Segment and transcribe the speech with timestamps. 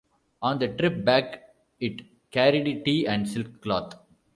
[0.41, 2.01] On the trip back it
[2.31, 3.93] carried tea and silk cloth.